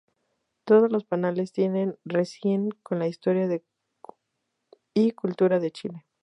Todos 0.65 0.91
los 0.91 1.03
paneles 1.05 1.51
tienen 1.51 1.95
relación 2.05 2.71
con 2.81 2.97
la 2.97 3.07
historia 3.07 3.61
y 4.95 5.11
cultura 5.11 5.59
de 5.59 5.69
Chile. 5.69 6.07